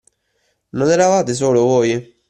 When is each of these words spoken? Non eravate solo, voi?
Non 0.71 0.89
eravate 0.89 1.35
solo, 1.35 1.61
voi? 1.61 2.17